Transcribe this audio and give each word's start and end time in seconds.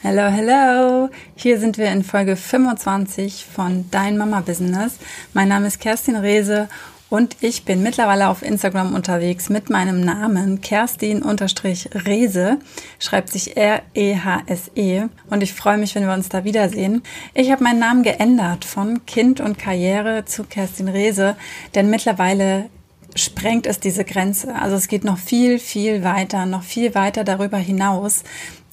Hello, 0.00 0.28
hello! 0.28 1.10
Hier 1.34 1.58
sind 1.58 1.76
wir 1.76 1.90
in 1.90 2.04
Folge 2.04 2.36
25 2.36 3.44
von 3.44 3.86
Dein 3.90 4.16
Mama 4.16 4.42
Business. 4.42 4.96
Mein 5.34 5.48
Name 5.48 5.66
ist 5.66 5.80
Kerstin 5.80 6.14
Rehse 6.14 6.68
und 7.10 7.36
ich 7.40 7.64
bin 7.64 7.82
mittlerweile 7.82 8.28
auf 8.28 8.44
Instagram 8.44 8.94
unterwegs 8.94 9.48
mit 9.48 9.70
meinem 9.70 10.00
Namen 10.00 10.60
Kerstin-Rehse, 10.60 12.58
schreibt 13.00 13.30
sich 13.30 13.56
R-E-H-S-E 13.56 15.00
-E. 15.00 15.08
und 15.30 15.42
ich 15.42 15.52
freue 15.52 15.78
mich, 15.78 15.96
wenn 15.96 16.06
wir 16.06 16.14
uns 16.14 16.28
da 16.28 16.44
wiedersehen. 16.44 17.02
Ich 17.34 17.50
habe 17.50 17.64
meinen 17.64 17.80
Namen 17.80 18.04
geändert 18.04 18.64
von 18.64 19.04
Kind 19.04 19.40
und 19.40 19.58
Karriere 19.58 20.24
zu 20.26 20.44
Kerstin 20.44 20.86
Rehse, 20.86 21.34
denn 21.74 21.90
mittlerweile 21.90 22.70
sprengt 23.14 23.66
es 23.66 23.80
diese 23.80 24.04
Grenze. 24.04 24.54
Also 24.54 24.76
es 24.76 24.88
geht 24.88 25.04
noch 25.04 25.18
viel, 25.18 25.58
viel 25.58 26.04
weiter, 26.04 26.46
noch 26.46 26.62
viel 26.62 26.94
weiter 26.94 27.24
darüber 27.24 27.58
hinaus. 27.58 28.24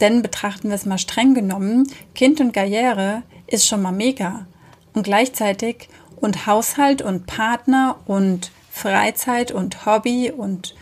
Denn 0.01 0.21
betrachten 0.21 0.69
wir 0.69 0.75
es 0.75 0.85
mal 0.85 0.97
streng 0.97 1.33
genommen, 1.33 1.87
Kind 2.13 2.41
und 2.41 2.51
Karriere 2.51 3.23
ist 3.47 3.67
schon 3.67 3.81
mal 3.81 3.91
mega. 3.91 4.45
Und 4.93 5.03
gleichzeitig 5.03 5.89
und 6.17 6.47
Haushalt 6.47 7.01
und 7.01 7.25
Partner 7.27 7.97
und 8.05 8.51
Freizeit 8.71 9.51
und 9.51 9.85
Hobby 9.85 10.31
und 10.31 10.75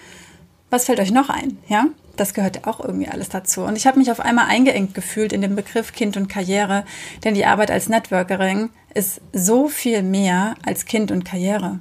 was 0.70 0.86
fällt 0.86 1.00
euch 1.00 1.12
noch 1.12 1.30
ein? 1.30 1.60
Ja, 1.68 1.86
das 2.16 2.34
gehört 2.34 2.68
auch 2.68 2.80
irgendwie 2.80 3.08
alles 3.08 3.30
dazu. 3.30 3.62
Und 3.62 3.76
ich 3.76 3.86
habe 3.86 4.00
mich 4.00 4.10
auf 4.10 4.20
einmal 4.20 4.48
eingeengt 4.48 4.96
gefühlt 4.96 5.34
in 5.34 5.42
den 5.42 5.56
Begriff 5.56 5.94
Kind 5.94 6.18
und 6.18 6.28
Karriere, 6.28 6.86
denn 7.24 7.36
die 7.36 7.46
Arbeit 7.46 7.70
als 7.70 7.90
Networkerin 7.90 8.70
ist 8.94 9.22
so 9.32 9.68
viel 9.68 10.02
mehr 10.02 10.56
als 10.66 10.86
Kind 10.86 11.12
und 11.12 11.24
Karriere. 11.24 11.80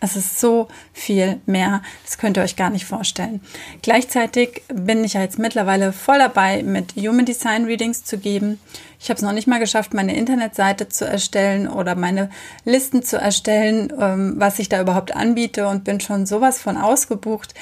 Es 0.00 0.16
ist 0.16 0.40
so 0.40 0.68
viel 0.94 1.40
mehr, 1.44 1.82
das 2.04 2.16
könnt 2.16 2.38
ihr 2.38 2.42
euch 2.42 2.56
gar 2.56 2.70
nicht 2.70 2.86
vorstellen. 2.86 3.42
Gleichzeitig 3.82 4.62
bin 4.72 5.04
ich 5.04 5.12
ja 5.12 5.20
jetzt 5.20 5.38
mittlerweile 5.38 5.92
voll 5.92 6.18
dabei, 6.18 6.62
mit 6.62 6.94
Human 6.96 7.26
Design 7.26 7.66
Readings 7.66 8.04
zu 8.04 8.16
geben. 8.16 8.58
Ich 8.98 9.10
habe 9.10 9.16
es 9.16 9.22
noch 9.22 9.32
nicht 9.32 9.46
mal 9.46 9.60
geschafft, 9.60 9.92
meine 9.92 10.16
Internetseite 10.16 10.88
zu 10.88 11.06
erstellen 11.06 11.68
oder 11.68 11.94
meine 11.94 12.30
Listen 12.64 13.02
zu 13.02 13.18
erstellen, 13.18 13.92
ähm, 13.98 14.34
was 14.38 14.58
ich 14.58 14.70
da 14.70 14.80
überhaupt 14.80 15.14
anbiete 15.14 15.68
und 15.68 15.84
bin 15.84 16.00
schon 16.00 16.24
sowas 16.24 16.60
von 16.60 16.78
ausgebucht. 16.78 17.54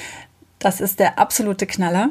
Das 0.59 0.79
ist 0.79 0.99
der 0.99 1.19
absolute 1.19 1.67
Knaller. 1.67 2.09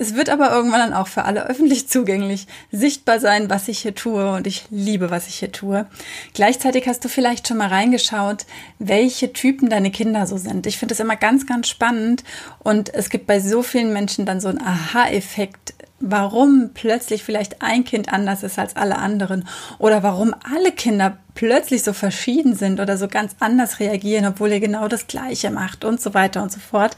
Es 0.00 0.14
wird 0.14 0.30
aber 0.30 0.52
irgendwann 0.52 0.78
dann 0.78 0.92
auch 0.94 1.08
für 1.08 1.24
alle 1.24 1.46
öffentlich 1.46 1.88
zugänglich 1.88 2.46
sichtbar 2.70 3.18
sein, 3.18 3.50
was 3.50 3.66
ich 3.66 3.80
hier 3.80 3.96
tue 3.96 4.30
und 4.30 4.46
ich 4.46 4.64
liebe, 4.70 5.10
was 5.10 5.26
ich 5.26 5.34
hier 5.34 5.50
tue. 5.50 5.86
Gleichzeitig 6.34 6.86
hast 6.86 7.04
du 7.04 7.08
vielleicht 7.08 7.48
schon 7.48 7.56
mal 7.56 7.66
reingeschaut, 7.66 8.46
welche 8.78 9.32
Typen 9.32 9.68
deine 9.68 9.90
Kinder 9.90 10.28
so 10.28 10.36
sind. 10.36 10.68
Ich 10.68 10.78
finde 10.78 10.94
es 10.94 11.00
immer 11.00 11.16
ganz, 11.16 11.48
ganz 11.48 11.68
spannend 11.68 12.22
und 12.60 12.94
es 12.94 13.10
gibt 13.10 13.26
bei 13.26 13.40
so 13.40 13.64
vielen 13.64 13.92
Menschen 13.92 14.24
dann 14.24 14.40
so 14.40 14.46
einen 14.46 14.62
Aha-Effekt, 14.62 15.74
warum 16.00 16.70
plötzlich 16.74 17.24
vielleicht 17.24 17.60
ein 17.60 17.84
Kind 17.84 18.12
anders 18.12 18.42
ist 18.42 18.58
als 18.58 18.76
alle 18.76 18.98
anderen 18.98 19.48
oder 19.78 20.02
warum 20.02 20.34
alle 20.54 20.70
Kinder 20.70 21.18
plötzlich 21.34 21.82
so 21.82 21.92
verschieden 21.92 22.54
sind 22.54 22.80
oder 22.80 22.96
so 22.96 23.08
ganz 23.08 23.34
anders 23.40 23.80
reagieren, 23.80 24.26
obwohl 24.26 24.50
ihr 24.50 24.60
genau 24.60 24.88
das 24.88 25.06
Gleiche 25.06 25.50
macht 25.50 25.84
und 25.84 26.00
so 26.00 26.14
weiter 26.14 26.42
und 26.42 26.52
so 26.52 26.60
fort. 26.60 26.96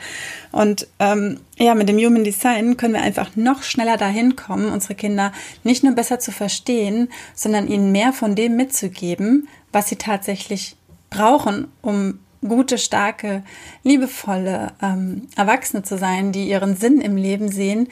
Und 0.52 0.86
ähm, 0.98 1.40
ja, 1.58 1.74
mit 1.74 1.88
dem 1.88 1.98
Human 1.98 2.24
Design 2.24 2.76
können 2.76 2.94
wir 2.94 3.02
einfach 3.02 3.36
noch 3.36 3.62
schneller 3.62 3.96
dahin 3.96 4.36
kommen, 4.36 4.70
unsere 4.70 4.94
Kinder 4.94 5.32
nicht 5.64 5.82
nur 5.82 5.94
besser 5.94 6.18
zu 6.18 6.32
verstehen, 6.32 7.08
sondern 7.34 7.68
ihnen 7.68 7.92
mehr 7.92 8.12
von 8.12 8.34
dem 8.34 8.56
mitzugeben, 8.56 9.48
was 9.72 9.88
sie 9.88 9.96
tatsächlich 9.96 10.76
brauchen, 11.10 11.68
um 11.82 12.18
gute, 12.46 12.78
starke, 12.78 13.42
liebevolle 13.82 14.72
ähm, 14.82 15.28
Erwachsene 15.36 15.82
zu 15.82 15.98
sein, 15.98 16.32
die 16.32 16.48
ihren 16.48 16.76
Sinn 16.76 17.00
im 17.00 17.16
Leben 17.16 17.50
sehen, 17.50 17.88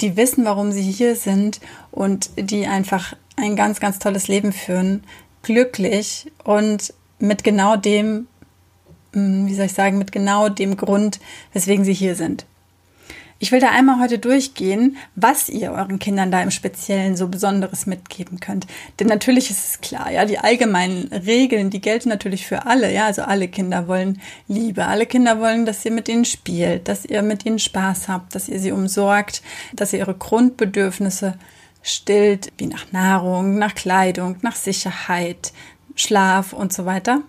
die 0.00 0.16
wissen, 0.16 0.44
warum 0.44 0.72
sie 0.72 0.82
hier 0.82 1.16
sind 1.16 1.60
und 1.90 2.30
die 2.36 2.66
einfach 2.66 3.14
ein 3.36 3.56
ganz, 3.56 3.80
ganz 3.80 3.98
tolles 3.98 4.28
Leben 4.28 4.52
führen, 4.52 5.04
glücklich 5.42 6.30
und 6.44 6.92
mit 7.18 7.44
genau 7.44 7.76
dem, 7.76 8.26
hm, 9.12 9.46
wie 9.46 9.54
soll 9.54 9.66
ich 9.66 9.72
sagen, 9.72 9.98
mit 9.98 10.12
genau 10.12 10.48
dem 10.48 10.76
Grund, 10.76 11.20
weswegen 11.52 11.84
sie 11.84 11.94
hier 11.94 12.14
sind. 12.14 12.46
Ich 13.40 13.52
will 13.52 13.60
da 13.60 13.70
einmal 13.70 14.00
heute 14.00 14.18
durchgehen, 14.18 14.96
was 15.14 15.48
ihr 15.48 15.70
euren 15.70 16.00
Kindern 16.00 16.32
da 16.32 16.42
im 16.42 16.50
Speziellen 16.50 17.16
so 17.16 17.28
Besonderes 17.28 17.86
mitgeben 17.86 18.40
könnt. 18.40 18.66
Denn 18.98 19.06
natürlich 19.06 19.48
ist 19.50 19.64
es 19.64 19.80
klar, 19.80 20.10
ja, 20.10 20.24
die 20.24 20.38
allgemeinen 20.38 21.06
Regeln, 21.12 21.70
die 21.70 21.80
gelten 21.80 22.08
natürlich 22.08 22.46
für 22.46 22.66
alle, 22.66 22.92
ja, 22.92 23.06
also 23.06 23.22
alle 23.22 23.46
Kinder 23.46 23.86
wollen 23.86 24.20
Liebe, 24.48 24.86
alle 24.86 25.06
Kinder 25.06 25.38
wollen, 25.38 25.66
dass 25.66 25.84
ihr 25.84 25.92
mit 25.92 26.08
ihnen 26.08 26.24
spielt, 26.24 26.88
dass 26.88 27.04
ihr 27.04 27.22
mit 27.22 27.46
ihnen 27.46 27.60
Spaß 27.60 28.08
habt, 28.08 28.34
dass 28.34 28.48
ihr 28.48 28.58
sie 28.58 28.72
umsorgt, 28.72 29.42
dass 29.72 29.92
ihr 29.92 30.00
ihre 30.00 30.14
Grundbedürfnisse 30.14 31.38
stillt, 31.80 32.52
wie 32.58 32.66
nach 32.66 32.90
Nahrung, 32.90 33.56
nach 33.56 33.76
Kleidung, 33.76 34.36
nach 34.42 34.56
Sicherheit, 34.56 35.52
Schlaf 35.94 36.52
und 36.52 36.72
so 36.72 36.86
weiter. 36.86 37.20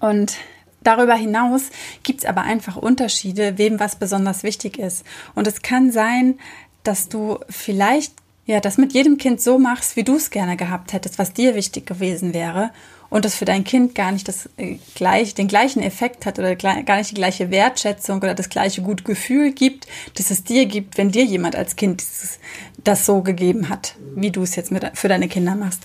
Und 0.00 0.36
Darüber 0.82 1.14
hinaus 1.14 1.70
gibt 2.02 2.20
es 2.20 2.26
aber 2.26 2.42
einfach 2.42 2.76
Unterschiede, 2.76 3.58
wem 3.58 3.80
was 3.80 3.96
besonders 3.96 4.42
wichtig 4.42 4.78
ist. 4.78 5.04
Und 5.34 5.46
es 5.46 5.62
kann 5.62 5.92
sein, 5.92 6.38
dass 6.82 7.08
du 7.08 7.38
vielleicht 7.48 8.14
ja 8.46 8.60
das 8.60 8.78
mit 8.78 8.92
jedem 8.92 9.18
Kind 9.18 9.40
so 9.40 9.58
machst, 9.58 9.96
wie 9.96 10.04
du 10.04 10.16
es 10.16 10.30
gerne 10.30 10.56
gehabt 10.56 10.92
hättest, 10.92 11.18
was 11.18 11.32
dir 11.32 11.54
wichtig 11.54 11.86
gewesen 11.86 12.34
wäre 12.34 12.70
und 13.10 13.24
das 13.24 13.34
für 13.34 13.44
dein 13.44 13.64
Kind 13.64 13.94
gar 13.94 14.12
nicht 14.12 14.26
das 14.28 14.48
äh, 14.56 14.78
gleich, 14.94 15.34
den 15.34 15.48
gleichen 15.48 15.82
Effekt 15.82 16.24
hat 16.24 16.38
oder 16.38 16.56
gar 16.56 16.96
nicht 16.96 17.10
die 17.10 17.16
gleiche 17.16 17.50
Wertschätzung 17.50 18.18
oder 18.18 18.34
das 18.34 18.48
gleiche 18.48 18.82
gute 18.82 19.04
Gefühl 19.04 19.52
gibt, 19.52 19.86
das 20.14 20.30
es 20.30 20.44
dir 20.44 20.64
gibt, 20.66 20.96
wenn 20.96 21.10
dir 21.10 21.24
jemand 21.24 21.56
als 21.56 21.76
Kind 21.76 22.00
dieses, 22.00 22.38
das 22.82 23.04
so 23.04 23.20
gegeben 23.20 23.68
hat, 23.68 23.96
wie 24.14 24.30
du 24.30 24.42
es 24.42 24.56
jetzt 24.56 24.70
mit, 24.70 24.86
für 24.94 25.08
deine 25.08 25.28
Kinder 25.28 25.56
machst. 25.56 25.82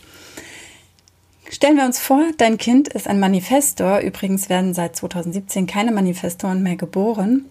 Stellen 1.49 1.77
wir 1.77 1.85
uns 1.85 1.99
vor, 1.99 2.23
dein 2.37 2.57
Kind 2.57 2.87
ist 2.89 3.07
ein 3.07 3.19
Manifestor. 3.19 3.99
Übrigens 3.99 4.49
werden 4.49 4.73
seit 4.73 4.95
2017 4.95 5.67
keine 5.67 5.91
Manifestoren 5.91 6.63
mehr 6.63 6.75
geboren. 6.75 7.45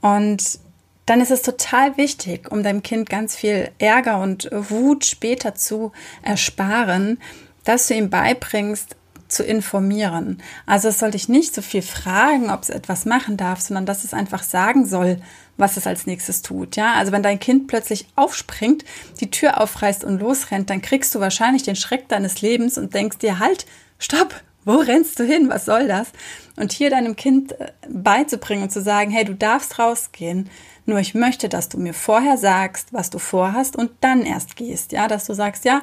Und 0.00 0.60
dann 1.06 1.20
ist 1.20 1.30
es 1.30 1.42
total 1.42 1.96
wichtig, 1.96 2.50
um 2.50 2.62
deinem 2.62 2.82
Kind 2.82 3.08
ganz 3.08 3.36
viel 3.36 3.70
Ärger 3.78 4.20
und 4.20 4.48
Wut 4.52 5.04
später 5.04 5.54
zu 5.54 5.92
ersparen, 6.22 7.18
dass 7.64 7.88
du 7.88 7.94
ihm 7.94 8.10
beibringst, 8.10 8.96
zu 9.28 9.42
informieren. 9.42 10.40
Also 10.66 10.88
es 10.88 11.00
soll 11.00 11.10
dich 11.10 11.28
nicht 11.28 11.52
so 11.52 11.62
viel 11.62 11.82
fragen, 11.82 12.48
ob 12.48 12.62
es 12.62 12.70
etwas 12.70 13.06
machen 13.06 13.36
darf, 13.36 13.60
sondern 13.60 13.84
dass 13.84 14.04
es 14.04 14.14
einfach 14.14 14.44
sagen 14.44 14.86
soll, 14.86 15.20
was 15.56 15.76
es 15.76 15.86
als 15.86 16.06
nächstes 16.06 16.42
tut. 16.42 16.76
Ja, 16.76 16.94
also 16.94 17.12
wenn 17.12 17.22
dein 17.22 17.40
Kind 17.40 17.66
plötzlich 17.66 18.06
aufspringt, 18.16 18.84
die 19.20 19.30
Tür 19.30 19.60
aufreißt 19.60 20.04
und 20.04 20.20
losrennt, 20.20 20.70
dann 20.70 20.82
kriegst 20.82 21.14
du 21.14 21.20
wahrscheinlich 21.20 21.62
den 21.62 21.76
Schreck 21.76 22.08
deines 22.08 22.42
Lebens 22.42 22.78
und 22.78 22.94
denkst 22.94 23.18
dir 23.18 23.38
halt, 23.38 23.66
stopp, 23.98 24.34
wo 24.64 24.76
rennst 24.76 25.18
du 25.20 25.24
hin? 25.24 25.48
Was 25.48 25.64
soll 25.64 25.86
das? 25.86 26.08
Und 26.56 26.72
hier 26.72 26.90
deinem 26.90 27.14
Kind 27.16 27.52
äh, 27.60 27.70
beizubringen 27.88 28.64
und 28.64 28.72
zu 28.72 28.82
sagen, 28.82 29.10
hey, 29.10 29.24
du 29.24 29.34
darfst 29.34 29.78
rausgehen. 29.78 30.50
Nur 30.86 30.98
ich 30.98 31.14
möchte, 31.14 31.48
dass 31.48 31.68
du 31.68 31.78
mir 31.78 31.94
vorher 31.94 32.36
sagst, 32.36 32.92
was 32.92 33.10
du 33.10 33.18
vorhast 33.18 33.76
und 33.76 33.92
dann 34.00 34.22
erst 34.22 34.56
gehst. 34.56 34.92
Ja, 34.92 35.08
dass 35.08 35.24
du 35.26 35.34
sagst, 35.34 35.64
ja, 35.64 35.82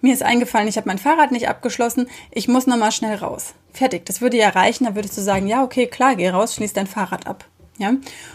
mir 0.00 0.14
ist 0.14 0.22
eingefallen, 0.22 0.68
ich 0.68 0.76
habe 0.76 0.88
mein 0.88 0.98
Fahrrad 0.98 1.32
nicht 1.32 1.48
abgeschlossen, 1.48 2.08
ich 2.30 2.48
muss 2.48 2.66
nochmal 2.66 2.92
schnell 2.92 3.16
raus. 3.16 3.54
Fertig. 3.72 4.06
Das 4.06 4.20
würde 4.20 4.38
ja 4.38 4.48
reichen, 4.48 4.84
da 4.86 4.94
würdest 4.94 5.16
du 5.16 5.20
sagen, 5.20 5.46
ja, 5.46 5.62
okay, 5.62 5.86
klar, 5.86 6.16
geh 6.16 6.30
raus, 6.30 6.54
schließ 6.54 6.72
dein 6.72 6.86
Fahrrad 6.86 7.26
ab. 7.26 7.44
Ja, 7.80 7.94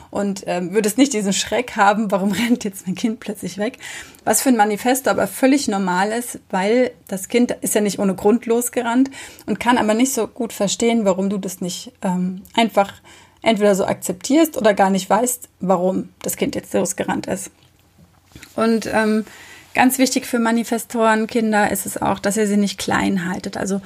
und 0.10 0.44
ähm, 0.48 0.74
würdest 0.74 0.98
nicht 0.98 1.14
diesen 1.14 1.32
Schreck 1.32 1.76
haben, 1.76 2.10
warum 2.10 2.32
rennt 2.34 2.64
jetzt 2.64 2.88
mein 2.88 2.96
Kind 2.96 3.20
plötzlich 3.20 3.58
weg? 3.60 3.78
Was 4.24 4.42
für 4.42 4.50
ein 4.50 4.58
Manifesto 4.58 5.12
aber 5.12 5.28
völlig 5.28 5.68
normal 5.68 6.12
ist, 6.12 6.40
weil 6.50 6.92
das 7.08 7.28
Kind 7.28 7.52
ist 7.62 7.76
ja 7.76 7.82
nicht 7.82 8.00
ohne 8.00 8.16
Grund 8.16 8.48
losgerannt 8.48 9.12
und 9.46 9.60
kann 9.60 9.78
aber 9.78 9.94
nicht 9.94 10.14
so 10.14 10.28
gut 10.28 10.52
verstehen, 10.52 11.06
warum 11.06 11.30
du 11.30 11.38
das 11.38 11.62
nicht 11.62 11.92
ähm, 12.02 12.42
einfach 12.56 12.92
entweder 13.44 13.76
so 13.76 13.86
akzeptierst 13.86 14.58
oder 14.58 14.74
gar 14.74 14.90
nicht 14.90 15.08
weißt, 15.08 15.48
warum 15.60 16.10
das 16.24 16.38
Kind 16.38 16.56
jetzt 16.56 16.74
losgerannt 16.74 17.28
ist. 17.28 17.52
Und 18.56 18.90
ähm, 18.92 19.26
Ganz 19.76 19.98
wichtig 19.98 20.26
für 20.26 20.40
Manifestorenkinder 20.40 21.70
ist 21.70 21.86
es 21.86 22.02
auch, 22.02 22.20
dass 22.20 22.38
ihr 22.38 22.48
sie 22.48 22.56
nicht 22.56 22.80
klein 22.80 23.30
haltet. 23.30 23.58
Also 23.58 23.82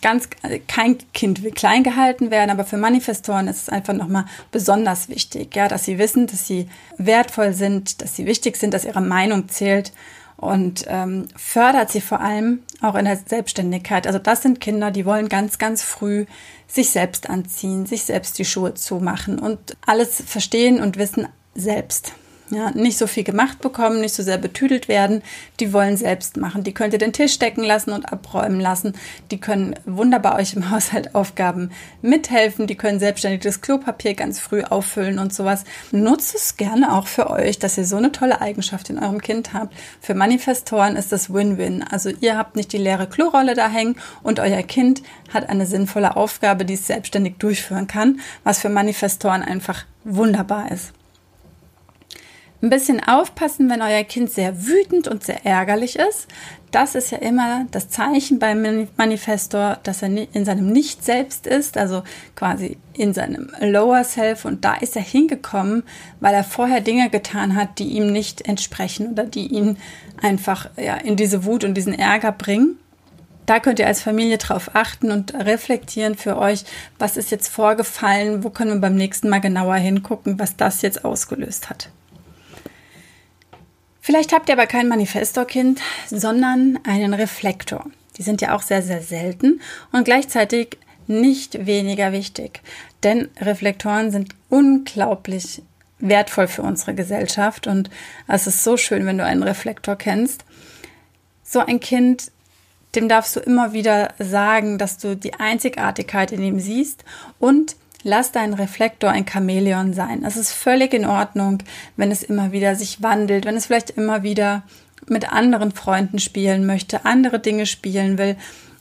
ganz 0.00 0.28
kein 0.66 0.98
Kind 1.12 1.42
will 1.42 1.50
klein 1.50 1.82
gehalten 1.82 2.30
werden, 2.30 2.50
aber 2.50 2.64
für 2.64 2.78
Manifestoren 2.78 3.48
ist 3.48 3.62
es 3.62 3.68
einfach 3.68 3.92
nochmal 3.92 4.24
besonders 4.50 5.08
wichtig, 5.08 5.54
ja, 5.54 5.68
dass 5.68 5.84
sie 5.84 5.98
wissen, 5.98 6.26
dass 6.26 6.46
sie 6.46 6.68
wertvoll 6.96 7.52
sind, 7.52 8.00
dass 8.00 8.16
sie 8.16 8.26
wichtig 8.26 8.56
sind, 8.56 8.72
dass 8.72 8.86
ihre 8.86 9.02
Meinung 9.02 9.48
zählt 9.48 9.92
und 10.38 10.86
ähm, 10.88 11.28
fördert 11.36 11.90
sie 11.90 12.00
vor 12.00 12.20
allem 12.20 12.62
auch 12.80 12.94
in 12.94 13.04
der 13.04 13.16
Selbstständigkeit. 13.16 14.06
Also 14.06 14.18
das 14.18 14.42
sind 14.42 14.60
Kinder, 14.60 14.90
die 14.90 15.06
wollen 15.06 15.28
ganz, 15.28 15.58
ganz 15.58 15.82
früh 15.82 16.26
sich 16.66 16.90
selbst 16.90 17.28
anziehen, 17.28 17.86
sich 17.86 18.04
selbst 18.04 18.38
die 18.38 18.44
Schuhe 18.44 18.74
zumachen 18.74 19.38
und 19.38 19.76
alles 19.86 20.22
verstehen 20.26 20.80
und 20.80 20.96
wissen 20.96 21.28
selbst. 21.54 22.14
Ja, 22.52 22.70
nicht 22.72 22.98
so 22.98 23.06
viel 23.06 23.24
gemacht 23.24 23.60
bekommen, 23.60 24.00
nicht 24.00 24.14
so 24.14 24.22
sehr 24.22 24.36
betüdelt 24.36 24.86
werden. 24.86 25.22
Die 25.58 25.72
wollen 25.72 25.96
selbst 25.96 26.36
machen. 26.36 26.64
Die 26.64 26.74
könnt 26.74 26.92
ihr 26.92 26.98
den 26.98 27.14
Tisch 27.14 27.38
decken 27.38 27.64
lassen 27.64 27.92
und 27.92 28.12
abräumen 28.12 28.60
lassen. 28.60 28.92
Die 29.30 29.40
können 29.40 29.74
wunderbar 29.86 30.36
euch 30.36 30.54
im 30.54 30.70
Haushalt 30.70 31.14
Aufgaben 31.14 31.70
mithelfen. 32.02 32.66
Die 32.66 32.74
können 32.74 32.98
selbstständig 32.98 33.40
das 33.40 33.62
Klopapier 33.62 34.14
ganz 34.14 34.38
früh 34.38 34.62
auffüllen 34.62 35.18
und 35.18 35.32
sowas. 35.32 35.64
Nutzt 35.92 36.34
es 36.34 36.58
gerne 36.58 36.92
auch 36.92 37.06
für 37.06 37.30
euch, 37.30 37.58
dass 37.58 37.78
ihr 37.78 37.86
so 37.86 37.96
eine 37.96 38.12
tolle 38.12 38.42
Eigenschaft 38.42 38.90
in 38.90 38.98
eurem 38.98 39.22
Kind 39.22 39.54
habt. 39.54 39.74
Für 40.00 40.14
Manifestoren 40.14 40.96
ist 40.96 41.10
das 41.10 41.32
Win-Win. 41.32 41.82
Also 41.82 42.10
ihr 42.20 42.36
habt 42.36 42.56
nicht 42.56 42.72
die 42.72 42.78
leere 42.78 43.06
Klorolle 43.06 43.54
da 43.54 43.68
hängen 43.68 43.96
und 44.22 44.40
euer 44.40 44.62
Kind 44.62 45.02
hat 45.32 45.48
eine 45.48 45.64
sinnvolle 45.64 46.16
Aufgabe, 46.16 46.66
die 46.66 46.74
es 46.74 46.86
selbstständig 46.86 47.36
durchführen 47.38 47.86
kann, 47.86 48.20
was 48.44 48.58
für 48.58 48.68
Manifestoren 48.68 49.42
einfach 49.42 49.86
wunderbar 50.04 50.70
ist. 50.70 50.92
Ein 52.62 52.70
bisschen 52.70 53.02
aufpassen, 53.02 53.68
wenn 53.68 53.82
euer 53.82 54.04
Kind 54.04 54.30
sehr 54.30 54.64
wütend 54.68 55.08
und 55.08 55.24
sehr 55.24 55.44
ärgerlich 55.44 55.96
ist. 55.96 56.28
Das 56.70 56.94
ist 56.94 57.10
ja 57.10 57.18
immer 57.18 57.66
das 57.72 57.88
Zeichen 57.88 58.38
beim 58.38 58.88
Manifestor, 58.96 59.80
dass 59.82 60.00
er 60.00 60.08
in 60.32 60.44
seinem 60.44 60.70
Nicht-Selbst 60.70 61.48
ist, 61.48 61.76
also 61.76 62.04
quasi 62.36 62.78
in 62.94 63.14
seinem 63.14 63.50
Lower 63.60 64.04
Self. 64.04 64.44
Und 64.44 64.64
da 64.64 64.74
ist 64.74 64.94
er 64.94 65.02
hingekommen, 65.02 65.82
weil 66.20 66.34
er 66.34 66.44
vorher 66.44 66.80
Dinge 66.80 67.10
getan 67.10 67.56
hat, 67.56 67.80
die 67.80 67.88
ihm 67.88 68.12
nicht 68.12 68.42
entsprechen 68.42 69.10
oder 69.10 69.24
die 69.24 69.48
ihn 69.48 69.76
einfach 70.22 70.70
ja, 70.76 70.94
in 70.94 71.16
diese 71.16 71.44
Wut 71.44 71.64
und 71.64 71.74
diesen 71.74 71.98
Ärger 71.98 72.30
bringen. 72.30 72.78
Da 73.44 73.58
könnt 73.58 73.80
ihr 73.80 73.88
als 73.88 74.02
Familie 74.02 74.38
drauf 74.38 74.70
achten 74.74 75.10
und 75.10 75.34
reflektieren 75.34 76.14
für 76.14 76.38
euch, 76.38 76.64
was 76.96 77.16
ist 77.16 77.32
jetzt 77.32 77.48
vorgefallen, 77.48 78.44
wo 78.44 78.50
können 78.50 78.74
wir 78.74 78.80
beim 78.80 78.94
nächsten 78.94 79.28
Mal 79.28 79.40
genauer 79.40 79.74
hingucken, 79.74 80.38
was 80.38 80.56
das 80.56 80.80
jetzt 80.82 81.04
ausgelöst 81.04 81.68
hat. 81.68 81.90
Vielleicht 84.04 84.32
habt 84.32 84.48
ihr 84.48 84.54
aber 84.54 84.66
kein 84.66 84.88
Manifestorkind, 84.88 85.80
sondern 86.10 86.80
einen 86.82 87.14
Reflektor. 87.14 87.86
Die 88.18 88.22
sind 88.22 88.40
ja 88.40 88.54
auch 88.54 88.62
sehr, 88.62 88.82
sehr 88.82 89.00
selten 89.00 89.60
und 89.92 90.04
gleichzeitig 90.04 90.76
nicht 91.06 91.66
weniger 91.66 92.10
wichtig. 92.10 92.62
Denn 93.04 93.28
Reflektoren 93.40 94.10
sind 94.10 94.34
unglaublich 94.48 95.62
wertvoll 96.00 96.48
für 96.48 96.62
unsere 96.62 96.94
Gesellschaft 96.94 97.68
und 97.68 97.90
es 98.26 98.48
ist 98.48 98.64
so 98.64 98.76
schön, 98.76 99.06
wenn 99.06 99.18
du 99.18 99.24
einen 99.24 99.44
Reflektor 99.44 99.94
kennst. 99.94 100.44
So 101.44 101.60
ein 101.60 101.78
Kind, 101.78 102.32
dem 102.96 103.08
darfst 103.08 103.36
du 103.36 103.40
immer 103.40 103.72
wieder 103.72 104.14
sagen, 104.18 104.78
dass 104.78 104.98
du 104.98 105.16
die 105.16 105.34
Einzigartigkeit 105.34 106.32
in 106.32 106.42
ihm 106.42 106.58
siehst 106.58 107.04
und 107.38 107.76
Lass 108.04 108.32
dein 108.32 108.54
Reflektor 108.54 109.10
ein 109.10 109.26
Chamäleon 109.26 109.94
sein. 109.94 110.24
Es 110.24 110.36
ist 110.36 110.52
völlig 110.52 110.92
in 110.92 111.06
Ordnung, 111.06 111.58
wenn 111.96 112.10
es 112.10 112.22
immer 112.22 112.52
wieder 112.52 112.74
sich 112.74 113.02
wandelt, 113.02 113.44
wenn 113.44 113.56
es 113.56 113.66
vielleicht 113.66 113.90
immer 113.90 114.22
wieder 114.22 114.62
mit 115.06 115.32
anderen 115.32 115.72
Freunden 115.72 116.18
spielen 116.18 116.66
möchte, 116.66 117.04
andere 117.04 117.38
Dinge 117.38 117.66
spielen 117.66 118.18
will. 118.18 118.36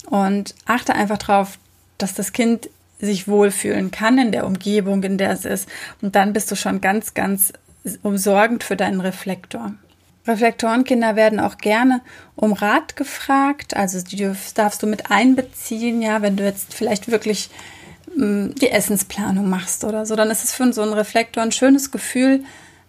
Und 0.08 0.56
achte 0.66 0.94
einfach 0.94 1.18
darauf, 1.18 1.58
dass 1.98 2.14
das 2.14 2.34
Kind 2.34 2.70
sich 3.00 3.28
wohlfühlen 3.28 3.92
kann 3.92 4.18
in 4.18 4.32
der 4.32 4.46
Umgebung, 4.46 5.04
in 5.04 5.18
der 5.18 5.32
es 5.32 5.46
ist. 5.46 5.70
Und 6.02 6.16
dann 6.16 6.34
bist 6.34 6.52
du 6.52 6.56
schon 6.56 6.82
ganz, 6.82 7.14
ganz 7.14 7.54
umsorgend 8.04 8.64
für 8.64 8.76
deinen 8.76 9.02
Reflektor. 9.02 9.74
Reflektorenkinder 10.28 11.16
werden 11.16 11.40
auch 11.40 11.58
gerne 11.58 12.02
um 12.36 12.54
Rat 12.54 12.96
gefragt. 12.96 13.76
Also 13.76 14.02
die 14.02 14.32
darfst 14.54 14.84
du 14.84 14.88
mit 14.88 15.10
einbeziehen, 15.10 16.02
ja, 16.02 16.22
wenn 16.22 16.38
du 16.38 16.44
jetzt 16.44 16.74
vielleicht 16.74 17.10
wirklich 17.10 17.50
die 18.16 18.70
Essensplanung 18.70 19.50
machst 19.50 19.84
oder 19.84 20.06
so, 20.06 20.16
dann 20.16 20.30
ist 20.30 20.44
es 20.44 20.54
für 20.54 20.72
so 20.74 20.82
einen 20.82 20.94
Reflektor 20.94 21.44
ein 21.44 21.52
schönes 21.52 21.92
Gefühl, 21.92 22.44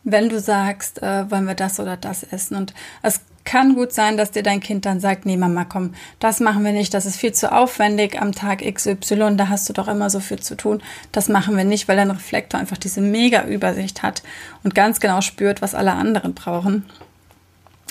wenn 0.04 0.28
du 0.28 0.40
sagst, 0.40 1.02
äh, 1.02 1.30
wollen 1.30 1.46
wir 1.46 1.54
das 1.54 1.78
oder 1.78 1.96
das 1.96 2.24
essen. 2.24 2.56
Und 2.56 2.74
es 3.02 3.20
kann 3.44 3.74
gut 3.74 3.92
sein, 3.92 4.16
dass 4.16 4.30
dir 4.30 4.42
dein 4.42 4.60
Kind 4.60 4.86
dann 4.86 5.00
sagt, 5.00 5.26
nee, 5.26 5.36
Mama, 5.36 5.64
komm, 5.64 5.94
das 6.18 6.40
machen 6.40 6.64
wir 6.64 6.72
nicht, 6.72 6.94
das 6.94 7.06
ist 7.06 7.16
viel 7.16 7.32
zu 7.32 7.52
aufwendig 7.52 8.20
am 8.20 8.32
Tag 8.32 8.62
XY, 8.62 9.36
da 9.36 9.48
hast 9.48 9.68
du 9.68 9.72
doch 9.72 9.88
immer 9.88 10.10
so 10.10 10.20
viel 10.20 10.40
zu 10.40 10.56
tun. 10.56 10.82
Das 11.10 11.28
machen 11.28 11.56
wir 11.56 11.64
nicht, 11.64 11.88
weil 11.88 11.96
dein 11.96 12.10
Reflektor 12.10 12.60
einfach 12.60 12.78
diese 12.78 13.00
mega 13.00 13.44
Übersicht 13.44 14.02
hat 14.02 14.22
und 14.62 14.74
ganz 14.74 15.00
genau 15.00 15.20
spürt, 15.20 15.62
was 15.62 15.74
alle 15.74 15.92
anderen 15.92 16.34
brauchen. 16.34 16.84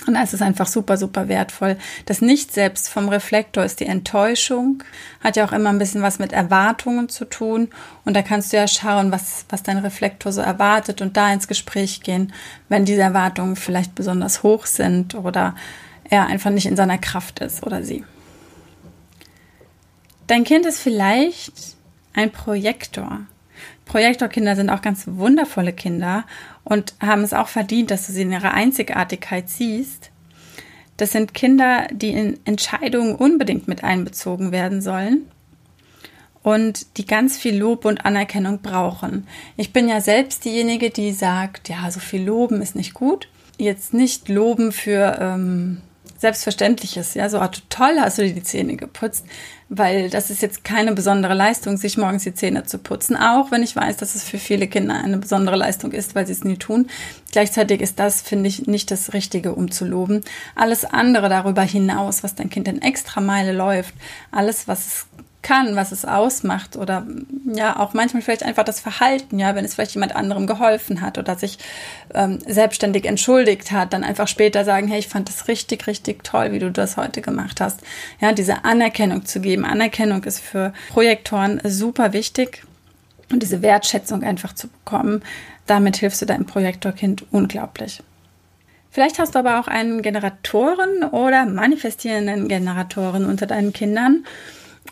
Und 0.06 0.16
es 0.16 0.32
ist 0.32 0.42
einfach 0.42 0.66
super, 0.66 0.96
super 0.96 1.28
wertvoll. 1.28 1.76
Das 2.06 2.20
Nicht-Selbst 2.20 2.88
vom 2.88 3.08
Reflektor 3.08 3.64
ist 3.64 3.80
die 3.80 3.86
Enttäuschung, 3.86 4.82
hat 5.20 5.36
ja 5.36 5.44
auch 5.44 5.52
immer 5.52 5.70
ein 5.70 5.78
bisschen 5.78 6.02
was 6.02 6.18
mit 6.18 6.32
Erwartungen 6.32 7.08
zu 7.08 7.24
tun. 7.24 7.68
Und 8.04 8.14
da 8.14 8.22
kannst 8.22 8.52
du 8.52 8.56
ja 8.56 8.66
schauen, 8.66 9.12
was, 9.12 9.44
was 9.48 9.62
dein 9.62 9.78
Reflektor 9.78 10.32
so 10.32 10.40
erwartet 10.40 11.00
und 11.00 11.16
da 11.16 11.32
ins 11.32 11.48
Gespräch 11.48 12.00
gehen, 12.00 12.32
wenn 12.68 12.84
diese 12.84 13.02
Erwartungen 13.02 13.56
vielleicht 13.56 13.94
besonders 13.94 14.42
hoch 14.42 14.66
sind 14.66 15.14
oder 15.14 15.54
er 16.04 16.26
einfach 16.26 16.50
nicht 16.50 16.66
in 16.66 16.76
seiner 16.76 16.98
Kraft 16.98 17.38
ist 17.38 17.62
oder 17.62 17.82
sie. 17.82 18.04
Dein 20.26 20.44
Kind 20.44 20.66
ist 20.66 20.80
vielleicht 20.80 21.76
ein 22.14 22.30
Projektor. 22.30 23.20
Projektorkinder 23.84 24.56
sind 24.56 24.70
auch 24.70 24.82
ganz 24.82 25.04
wundervolle 25.06 25.72
Kinder 25.72 26.24
und 26.64 26.94
haben 27.00 27.22
es 27.22 27.34
auch 27.34 27.48
verdient, 27.48 27.90
dass 27.90 28.06
du 28.06 28.12
sie 28.12 28.22
in 28.22 28.32
ihrer 28.32 28.54
Einzigartigkeit 28.54 29.48
siehst. 29.48 30.10
Das 30.96 31.12
sind 31.12 31.34
Kinder, 31.34 31.88
die 31.90 32.10
in 32.10 32.38
Entscheidungen 32.44 33.14
unbedingt 33.14 33.66
mit 33.66 33.82
einbezogen 33.82 34.52
werden 34.52 34.80
sollen 34.80 35.26
und 36.42 36.98
die 36.98 37.06
ganz 37.06 37.36
viel 37.36 37.56
Lob 37.56 37.84
und 37.84 38.04
Anerkennung 38.04 38.60
brauchen. 38.60 39.26
Ich 39.56 39.72
bin 39.72 39.88
ja 39.88 40.00
selbst 40.00 40.44
diejenige, 40.44 40.90
die 40.90 41.12
sagt, 41.12 41.68
ja, 41.68 41.90
so 41.90 42.00
viel 42.00 42.24
Loben 42.24 42.62
ist 42.62 42.76
nicht 42.76 42.94
gut. 42.94 43.28
Jetzt 43.58 43.94
nicht 43.94 44.28
loben 44.28 44.72
für 44.72 45.18
ähm, 45.20 45.82
Selbstverständliches, 46.22 47.14
ja, 47.14 47.28
so 47.28 47.40
ah, 47.40 47.50
toll 47.68 47.96
hast 47.98 48.16
du 48.16 48.22
dir 48.22 48.32
die 48.32 48.44
Zähne 48.44 48.76
geputzt, 48.76 49.26
weil 49.68 50.08
das 50.08 50.30
ist 50.30 50.40
jetzt 50.40 50.62
keine 50.62 50.92
besondere 50.92 51.34
Leistung, 51.34 51.76
sich 51.76 51.98
morgens 51.98 52.22
die 52.22 52.32
Zähne 52.32 52.62
zu 52.62 52.78
putzen, 52.78 53.16
auch 53.16 53.50
wenn 53.50 53.64
ich 53.64 53.74
weiß, 53.74 53.96
dass 53.96 54.14
es 54.14 54.22
für 54.22 54.38
viele 54.38 54.68
Kinder 54.68 54.94
eine 55.02 55.18
besondere 55.18 55.56
Leistung 55.56 55.90
ist, 55.90 56.14
weil 56.14 56.24
sie 56.24 56.34
es 56.34 56.44
nie 56.44 56.58
tun. 56.58 56.86
Gleichzeitig 57.32 57.80
ist 57.80 57.98
das, 57.98 58.22
finde 58.22 58.48
ich, 58.48 58.68
nicht 58.68 58.92
das 58.92 59.14
Richtige, 59.14 59.52
um 59.56 59.72
zu 59.72 59.84
loben. 59.84 60.20
Alles 60.54 60.84
andere 60.84 61.28
darüber 61.28 61.62
hinaus, 61.62 62.22
was 62.22 62.36
dein 62.36 62.50
Kind 62.50 62.68
in 62.68 62.82
extra 62.82 63.20
Meile 63.20 63.50
läuft, 63.50 63.94
alles, 64.30 64.68
was 64.68 64.86
es 64.86 65.06
kann, 65.42 65.74
was 65.74 65.90
es 65.92 66.04
ausmacht 66.04 66.76
oder 66.76 67.04
ja 67.44 67.78
auch 67.78 67.94
manchmal 67.94 68.22
vielleicht 68.22 68.44
einfach 68.44 68.64
das 68.64 68.80
Verhalten, 68.80 69.38
ja, 69.38 69.54
wenn 69.54 69.64
es 69.64 69.74
vielleicht 69.74 69.94
jemand 69.94 70.14
anderem 70.14 70.46
geholfen 70.46 71.00
hat 71.00 71.18
oder 71.18 71.36
sich 71.36 71.58
ähm, 72.14 72.38
selbstständig 72.46 73.04
entschuldigt 73.04 73.72
hat, 73.72 73.92
dann 73.92 74.04
einfach 74.04 74.28
später 74.28 74.64
sagen, 74.64 74.86
hey, 74.88 75.00
ich 75.00 75.08
fand 75.08 75.28
das 75.28 75.48
richtig, 75.48 75.86
richtig 75.88 76.22
toll, 76.22 76.52
wie 76.52 76.60
du 76.60 76.70
das 76.70 76.96
heute 76.96 77.20
gemacht 77.22 77.60
hast. 77.60 77.80
Ja, 78.20 78.32
diese 78.32 78.64
Anerkennung 78.64 79.26
zu 79.26 79.40
geben. 79.40 79.64
Anerkennung 79.64 80.22
ist 80.24 80.40
für 80.40 80.72
Projektoren 80.90 81.60
super 81.64 82.12
wichtig 82.12 82.64
und 83.32 83.42
diese 83.42 83.62
Wertschätzung 83.62 84.22
einfach 84.22 84.54
zu 84.54 84.68
bekommen. 84.68 85.22
Damit 85.66 85.96
hilfst 85.96 86.22
du 86.22 86.26
deinem 86.26 86.46
Projektorkind 86.46 87.26
unglaublich. 87.32 88.02
Vielleicht 88.90 89.18
hast 89.18 89.34
du 89.34 89.38
aber 89.38 89.58
auch 89.58 89.68
einen 89.68 90.02
Generatoren 90.02 91.02
oder 91.10 91.46
manifestierenden 91.46 92.46
Generatoren 92.46 93.24
unter 93.24 93.46
deinen 93.46 93.72
Kindern 93.72 94.24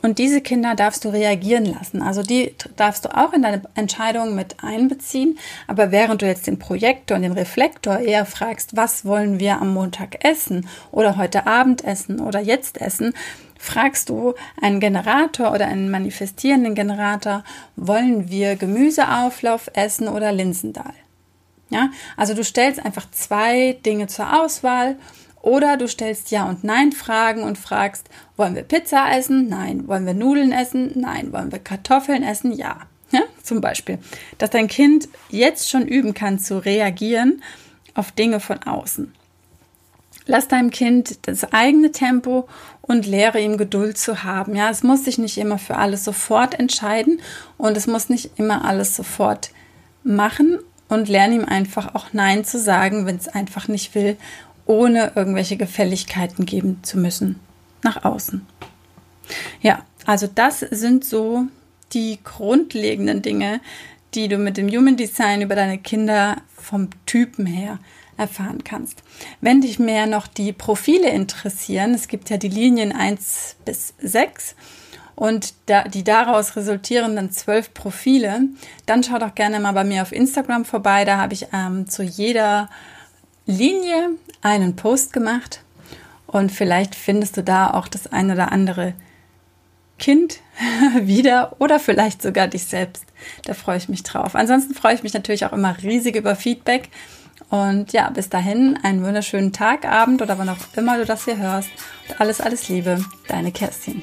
und 0.02 0.18
diese 0.18 0.40
Kinder 0.40 0.74
darfst 0.74 1.04
du 1.04 1.10
reagieren 1.10 1.66
lassen. 1.66 2.00
Also 2.00 2.22
die 2.22 2.54
darfst 2.76 3.04
du 3.04 3.14
auch 3.14 3.32
in 3.34 3.42
deine 3.42 3.62
Entscheidung 3.74 4.34
mit 4.34 4.56
einbeziehen. 4.62 5.38
Aber 5.66 5.90
während 5.90 6.22
du 6.22 6.26
jetzt 6.26 6.46
den 6.46 6.58
Projektor 6.58 7.16
und 7.16 7.22
den 7.22 7.32
Reflektor 7.32 7.98
eher 7.98 8.24
fragst, 8.24 8.76
was 8.76 9.04
wollen 9.04 9.40
wir 9.40 9.60
am 9.60 9.74
Montag 9.74 10.24
essen 10.24 10.66
oder 10.90 11.16
heute 11.16 11.46
Abend 11.46 11.84
essen 11.84 12.20
oder 12.20 12.40
jetzt 12.40 12.80
essen, 12.80 13.12
fragst 13.58 14.08
du 14.08 14.34
einen 14.62 14.80
Generator 14.80 15.52
oder 15.52 15.66
einen 15.66 15.90
manifestierenden 15.90 16.74
Generator, 16.74 17.44
wollen 17.76 18.30
wir 18.30 18.56
Gemüseauflauf 18.56 19.70
essen 19.74 20.08
oder 20.08 20.32
Linsendahl? 20.32 20.94
Ja, 21.68 21.90
also 22.16 22.34
du 22.34 22.42
stellst 22.42 22.84
einfach 22.84 23.08
zwei 23.10 23.74
Dinge 23.84 24.06
zur 24.06 24.40
Auswahl 24.40 24.96
oder 25.42 25.76
du 25.76 25.88
stellst 25.88 26.30
Ja- 26.30 26.48
und 26.48 26.64
Nein-Fragen 26.64 27.42
und 27.42 27.58
fragst, 27.58 28.08
wollen 28.36 28.54
wir 28.54 28.62
Pizza 28.62 29.10
essen? 29.16 29.48
Nein. 29.48 29.88
Wollen 29.88 30.06
wir 30.06 30.14
Nudeln 30.14 30.52
essen? 30.52 30.92
Nein. 30.94 31.32
Wollen 31.32 31.50
wir 31.50 31.58
Kartoffeln 31.58 32.22
essen? 32.22 32.52
Ja. 32.52 32.80
ja. 33.10 33.22
Zum 33.42 33.60
Beispiel, 33.60 33.98
dass 34.38 34.50
dein 34.50 34.68
Kind 34.68 35.08
jetzt 35.30 35.70
schon 35.70 35.86
üben 35.86 36.14
kann 36.14 36.38
zu 36.38 36.58
reagieren 36.58 37.42
auf 37.94 38.12
Dinge 38.12 38.40
von 38.40 38.62
außen. 38.62 39.14
Lass 40.26 40.46
deinem 40.46 40.70
Kind 40.70 41.26
das 41.26 41.52
eigene 41.52 41.90
Tempo 41.90 42.46
und 42.82 43.06
lehre 43.06 43.40
ihm 43.40 43.56
Geduld 43.56 43.98
zu 43.98 44.22
haben. 44.22 44.54
Ja, 44.54 44.70
es 44.70 44.82
muss 44.82 45.04
sich 45.04 45.18
nicht 45.18 45.38
immer 45.38 45.58
für 45.58 45.76
alles 45.76 46.04
sofort 46.04 46.58
entscheiden 46.58 47.20
und 47.56 47.76
es 47.76 47.86
muss 47.86 48.10
nicht 48.10 48.38
immer 48.38 48.64
alles 48.64 48.94
sofort 48.94 49.50
machen 50.04 50.58
und 50.88 51.08
lerne 51.08 51.36
ihm 51.36 51.44
einfach 51.44 51.94
auch 51.94 52.12
Nein 52.12 52.44
zu 52.44 52.58
sagen, 52.58 53.06
wenn 53.06 53.16
es 53.16 53.28
einfach 53.28 53.68
nicht 53.68 53.94
will 53.94 54.16
ohne 54.70 55.12
irgendwelche 55.16 55.56
Gefälligkeiten 55.56 56.46
geben 56.46 56.78
zu 56.82 56.96
müssen 56.96 57.40
nach 57.82 58.04
außen. 58.04 58.46
Ja, 59.60 59.84
also 60.06 60.28
das 60.32 60.60
sind 60.60 61.04
so 61.04 61.46
die 61.92 62.20
grundlegenden 62.22 63.20
Dinge, 63.20 63.60
die 64.14 64.28
du 64.28 64.38
mit 64.38 64.56
dem 64.56 64.68
Human 64.68 64.96
Design 64.96 65.42
über 65.42 65.56
deine 65.56 65.78
Kinder 65.78 66.36
vom 66.54 66.88
Typen 67.04 67.46
her 67.46 67.80
erfahren 68.16 68.62
kannst. 68.62 69.02
Wenn 69.40 69.60
dich 69.60 69.80
mehr 69.80 70.06
noch 70.06 70.28
die 70.28 70.52
Profile 70.52 71.10
interessieren, 71.10 71.92
es 71.92 72.06
gibt 72.06 72.30
ja 72.30 72.36
die 72.36 72.48
Linien 72.48 72.92
1 72.92 73.56
bis 73.64 73.94
6 73.98 74.54
und 75.16 75.54
da, 75.66 75.82
die 75.82 76.04
daraus 76.04 76.54
resultierenden 76.54 77.32
zwölf 77.32 77.74
Profile, 77.74 78.42
dann 78.86 79.02
schau 79.02 79.18
doch 79.18 79.34
gerne 79.34 79.58
mal 79.58 79.72
bei 79.72 79.82
mir 79.82 80.02
auf 80.02 80.12
Instagram 80.12 80.64
vorbei. 80.64 81.04
Da 81.04 81.16
habe 81.16 81.34
ich 81.34 81.48
ähm, 81.52 81.88
zu 81.88 82.04
jeder 82.04 82.68
Linie 83.50 84.10
einen 84.42 84.76
Post 84.76 85.12
gemacht 85.12 85.60
und 86.26 86.52
vielleicht 86.52 86.94
findest 86.94 87.36
du 87.36 87.42
da 87.42 87.70
auch 87.70 87.88
das 87.88 88.06
ein 88.06 88.30
oder 88.30 88.52
andere 88.52 88.94
Kind 89.98 90.40
wieder 91.02 91.56
oder 91.58 91.78
vielleicht 91.78 92.22
sogar 92.22 92.48
dich 92.48 92.64
selbst. 92.64 93.04
Da 93.44 93.54
freue 93.54 93.76
ich 93.76 93.88
mich 93.88 94.02
drauf. 94.02 94.34
Ansonsten 94.34 94.74
freue 94.74 94.94
ich 94.94 95.02
mich 95.02 95.12
natürlich 95.12 95.44
auch 95.44 95.52
immer 95.52 95.76
riesig 95.82 96.16
über 96.16 96.36
Feedback. 96.36 96.88
Und 97.50 97.92
ja, 97.92 98.08
bis 98.10 98.28
dahin 98.28 98.78
einen 98.82 99.04
wunderschönen 99.04 99.52
Tag, 99.52 99.84
Abend 99.84 100.22
oder 100.22 100.38
wann 100.38 100.48
auch 100.48 100.56
immer 100.76 100.98
du 100.98 101.04
das 101.04 101.24
hier 101.24 101.36
hörst. 101.36 101.68
Und 102.08 102.20
alles, 102.20 102.40
alles 102.40 102.68
Liebe, 102.68 103.04
deine 103.28 103.50
Kerstin. 103.50 104.02